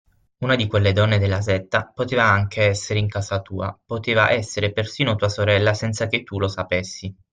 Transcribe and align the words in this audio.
Una 0.39 0.55
di 0.55 0.65
quelle 0.65 0.93
donne 0.93 1.19
della 1.19 1.41
setta, 1.41 1.91
poteva 1.93 2.23
anche 2.27 2.63
essere 2.65 2.97
in 2.97 3.07
casa 3.07 3.39
tua, 3.39 3.79
poteva 3.85 4.31
essere 4.31 4.71
persino 4.73 5.13
tua 5.15 5.29
sorella 5.29 5.75
senza 5.75 6.07
che 6.07 6.23
tu 6.23 6.39
lo 6.39 6.47
sapessi. 6.47 7.15